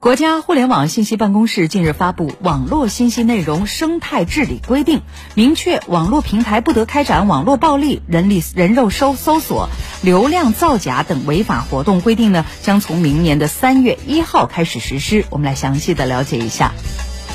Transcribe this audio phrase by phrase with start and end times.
[0.00, 4.98] 国家互联网信息办公室近日发布《网络信息内容生态治理规定》，
[5.34, 9.68] 明确网络平台不得开展网络暴力、人力人肉搜搜索、
[10.02, 12.00] 流量造假等违法活动。
[12.00, 15.26] 规定呢，将从明年的三月一号开始实施。
[15.28, 16.72] 我们来详细的了解一下。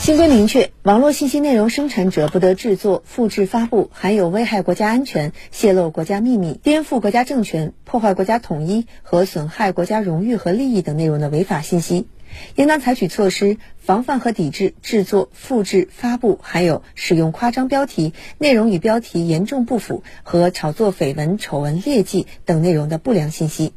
[0.06, 12.06] 新规明确，网络信息内容生产者不得制作、复制、发布含有危害国家安全、泄露国家秘密、颠覆国家政权、破坏国家统一和损害国家荣誉和利益等内容的违法信息。
[12.54, 23.74] 应当采取措施，防范和抵制制作、复制、发布，还有使用夸张标题、内容与标题严重不符和炒作绯闻、丑闻、劣迹等内容的不良信息。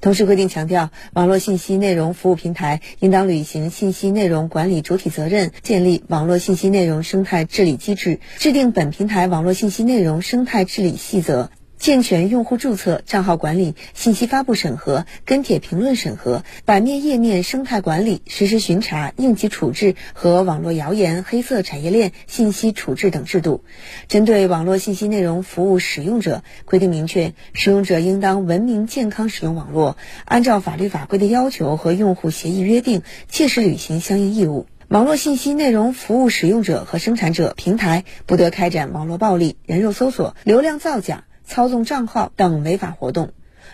[0.00, 11.50] 同时，规定强调，网络信息内容服务平台应当履行信息内容管理主体责任，建立网络信息内容生态治理机制，制定本平台网络信息内容生态治理细则。
[11.84, 23.64] 健全用户注册、账号管理、信息发布审核、跟帖评论审核、版面页面生态管理、实时巡查、应急处置和网络谣言、黑色产业链信息处置等制度。
[24.08, 34.64] 针对网络信息内容服务使用者，规定明确，使用者应当文明健康使用网络，按照法律法规的要求和用户协议约定，切实履行相应义务。
[34.88, 41.24] 网络信息内容服务使用者和生产者平台不得开展网络暴力、人肉搜索、流量造假。
[41.46, 43.32] 操纵账号等违法活动，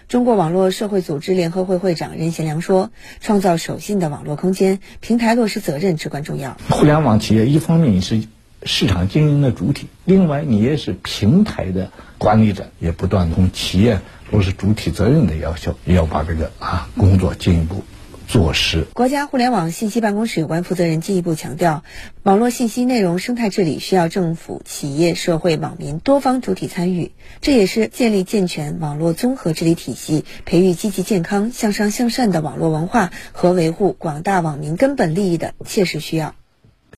[0.09, 2.91] 中国网络社会组织联合会会长任贤良说
[3.21, 6.57] ：“创造守信的网络空间，平台落实责任至关重要。
[6.69, 8.23] 互联网企业一方面你是
[8.65, 17.85] 市场经营的主体，另外你也是平台的管理者，也不断从企业落实主体责任的要求，也要把这个啊工作进一步。”
[18.31, 18.87] 做实。
[18.95, 21.83] 国家互联网信息办公室有关负责人进一步强调，
[22.23, 36.37] 网络信息内容生态治理需要政府、企业、社会、网民多方主体参与，这也是建立健全网络综合治理体系、培育积极健康、向上向善的网络文化和维护广大网民根本利益的切实需要。